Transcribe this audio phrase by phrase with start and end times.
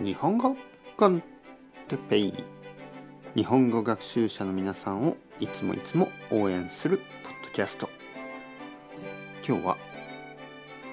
[0.00, 0.56] 日本語
[0.96, 1.20] コン
[1.88, 2.34] テペイ。
[3.34, 7.06] 日本語学習者の皆さんをいつもいつも応援するポッ
[7.44, 7.88] ドキャスト。
[9.46, 9.76] 今日は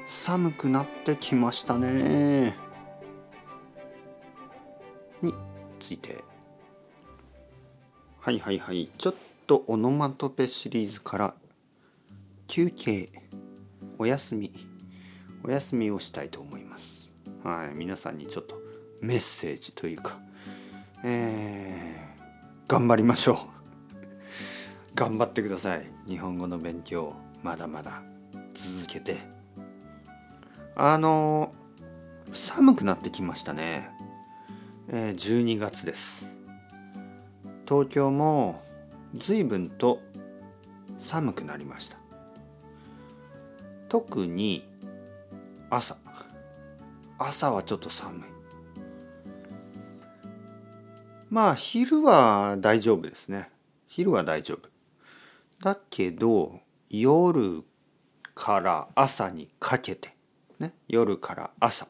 [0.07, 2.57] 寒くなってきましたね。
[5.21, 5.31] に
[5.79, 6.23] ついて。
[8.19, 8.89] はいはいはい。
[8.97, 9.15] ちょっ
[9.45, 11.33] とオノマトペシリーズから。
[12.47, 13.09] 休憩。
[13.99, 14.51] お休み。
[15.43, 17.11] お休みをしたいと思います。
[17.43, 17.75] はい。
[17.75, 18.64] 皆さんにちょっと
[19.01, 20.19] メッセージというか
[21.07, 23.37] えー、頑張りましょう。
[24.95, 25.85] 頑張ってください。
[26.07, 27.13] 日本語の勉強
[27.43, 28.01] まだまだ
[28.55, 29.19] 続けて。
[30.75, 31.53] あの
[32.33, 33.91] 寒くなってきましたね、
[34.87, 36.39] えー、12月です。
[37.67, 38.63] 東京も
[39.13, 40.01] 随分と
[40.97, 41.97] 寒くなりました。
[43.89, 44.67] 特に
[45.69, 45.97] 朝。
[47.19, 48.34] 朝はちょっと寒い。
[51.35, 53.49] まあ昼は大丈夫ですね。
[53.87, 54.69] 昼は大丈夫。
[55.61, 57.61] だけど夜
[58.33, 60.15] から朝にかけて
[60.59, 61.89] ね夜から朝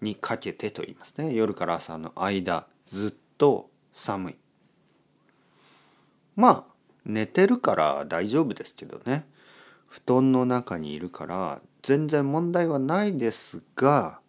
[0.00, 1.34] にかけてと言いますね。
[1.34, 4.36] 夜から朝の間ずっと寒い。
[6.34, 6.64] まあ
[7.04, 9.26] 寝てるから大丈夫ですけどね。
[9.86, 14.20] 布団の中にいるから全然問題はないですが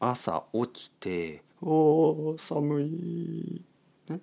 [0.00, 3.62] 朝起きて「おー寒い、
[4.08, 4.20] ね」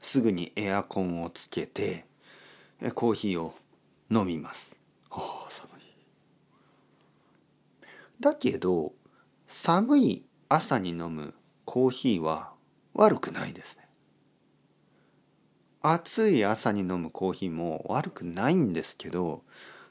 [0.00, 2.06] すぐにエアコンをつけて
[2.94, 3.54] コーヒーを
[4.10, 4.78] 飲みます。
[5.10, 5.82] お寒い
[8.20, 8.92] だけど
[9.46, 11.34] 寒い朝に飲む
[11.64, 12.52] コーヒーは
[12.94, 13.88] 悪くないですね。
[15.80, 19.42] 暑い朝に飲むコーヒーも悪くないんですけど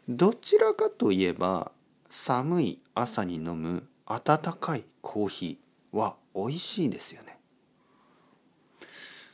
[0.10, 1.72] どちらかといえば
[2.10, 7.38] 寒い朝に飲む温かいコーヒーは美味しいですよね。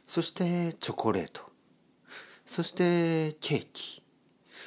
[0.06, 1.42] そしてチョコレート。
[2.46, 4.04] そしてケーキ。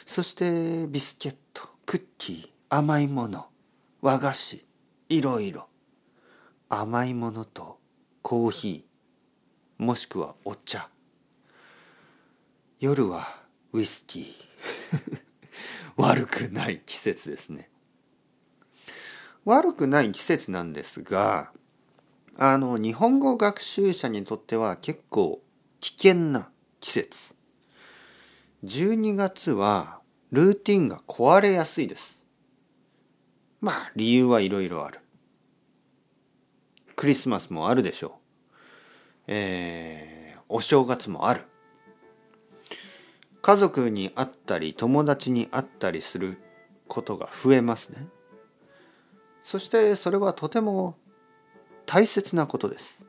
[0.05, 1.63] そしてビスケット。
[1.85, 2.49] クッキー。
[2.69, 3.47] 甘いもの。
[4.01, 4.65] 和菓子。
[5.09, 5.69] いろいろ。
[6.69, 7.79] 甘いものと
[8.23, 9.85] コーヒー。
[9.85, 10.89] もしくはお茶。
[12.81, 13.41] 夜は
[13.73, 15.21] ウイスキー。
[15.97, 17.71] 悪くない季節ですね。
[19.45, 21.53] 悪くない季節なんですが
[22.39, 25.41] あの日本語学習者にとっては結構
[25.81, 27.35] 危険な季節。
[28.63, 30.01] 12月は
[30.33, 32.27] ルーティンが壊れやすいです。
[33.63, 35.01] まあ理由はいろいろある。
[36.95, 38.11] クリスマスもあるでしょう。
[39.29, 41.43] えー、お正月もある。
[43.41, 46.37] 家族に会ったり友達に会ったりする
[46.87, 48.09] ことが増えますね。
[49.43, 50.99] そしてそれはとても
[51.87, 53.07] 大切なことです。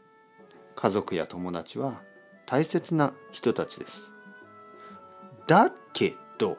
[0.75, 2.01] 家族や友達は
[2.45, 4.11] 大切な人たちです。
[5.47, 6.57] だけど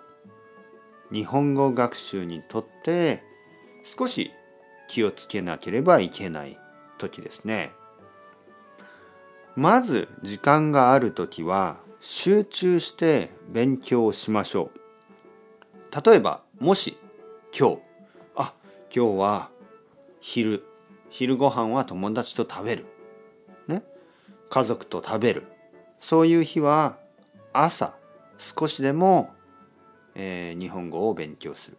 [1.12, 3.22] 日本語学習にとって
[3.84, 4.32] 少し
[4.88, 6.58] 気をつけなければいけない
[6.98, 7.72] 時ですね。
[9.54, 16.10] まず時間がある時は集中して勉強しましょう。
[16.10, 16.98] 例えばもし
[17.56, 17.82] 今日
[18.34, 18.54] あ
[18.94, 19.50] 今日は
[20.20, 20.64] 昼
[21.10, 22.86] 昼ご飯は友達と食べる。
[23.66, 23.82] ね。
[24.50, 25.46] 家族と食べる。
[25.98, 26.98] そういう日は
[27.52, 27.94] 朝
[28.38, 29.30] 少しでも、
[30.14, 31.78] えー、日本語を勉強する。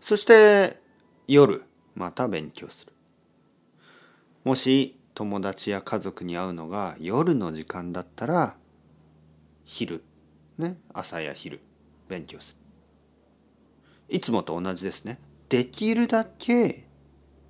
[0.00, 0.78] そして
[1.26, 2.92] 夜また勉強する。
[4.44, 8.56] もし友達や家族に会うのが夜の時間だったら
[9.64, 10.04] 昼。
[10.56, 10.78] ね。
[10.92, 11.60] 朝や昼
[12.08, 12.58] 勉強する。
[14.08, 15.18] いつもと同じですね。
[15.48, 16.87] できるだけ、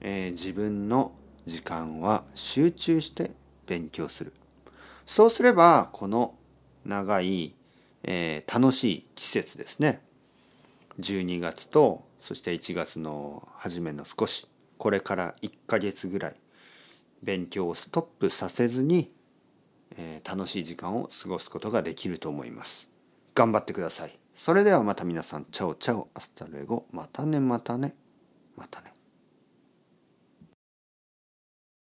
[0.01, 1.13] えー、自分の
[1.47, 3.33] 時間は集中して
[3.67, 4.33] 勉強する
[5.07, 6.35] そうすればこの
[6.85, 7.55] 長い、
[8.03, 10.03] えー、楽しい季節ですね
[11.01, 16.35] 12月とそして1月の初めの少しこれから1ヶ月ぐらい
[17.23, 19.11] 勉強をストップさせずに
[19.99, 22.89] えー、楽しい時間を過ごすことができると思います。
[23.35, 24.19] 頑張ってください。
[24.35, 27.95] それではまた皆さん、チャオチャオ、アスタルエゴ、またねまたね、
[28.57, 28.93] またね。